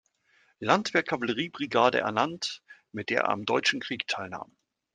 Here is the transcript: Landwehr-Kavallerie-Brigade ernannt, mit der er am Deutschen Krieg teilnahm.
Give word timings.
Landwehr-Kavallerie-Brigade 0.57 1.99
ernannt, 1.99 2.63
mit 2.91 3.11
der 3.11 3.21
er 3.25 3.29
am 3.29 3.45
Deutschen 3.45 3.79
Krieg 3.79 4.07
teilnahm. 4.07 4.57